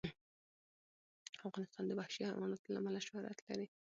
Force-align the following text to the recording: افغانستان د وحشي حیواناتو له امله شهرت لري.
افغانستان 1.47 1.83
د 1.87 1.91
وحشي 1.99 2.21
حیواناتو 2.29 2.71
له 2.73 2.79
امله 2.81 2.99
شهرت 3.07 3.39
لري. 3.49 3.67